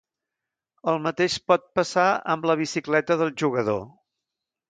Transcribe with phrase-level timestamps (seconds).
[0.93, 3.85] El mateix pot passar amb la bicicleta del jugador.